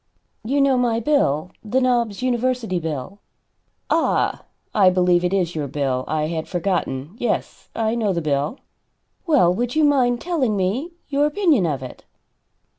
"You 0.43 0.61
know 0.61 0.79
my 0.79 0.99
bill 0.99 1.51
the 1.63 1.79
Knobs 1.79 2.23
University 2.23 2.79
bill?" 2.79 3.19
"Ah, 3.91 4.45
I 4.73 4.89
believe 4.89 5.23
it 5.23 5.31
is 5.31 5.53
your 5.53 5.67
bill. 5.67 6.05
I 6.07 6.23
had 6.25 6.47
forgotten. 6.47 7.13
Yes, 7.19 7.69
I 7.75 7.93
know 7.93 8.11
the 8.11 8.19
bill." 8.19 8.57
"Well, 9.27 9.53
would 9.53 9.75
you 9.75 9.83
mind 9.83 10.19
telling 10.19 10.57
me 10.57 10.89
your 11.09 11.27
opinion 11.27 11.67
of 11.67 11.83
it?" 11.83 12.03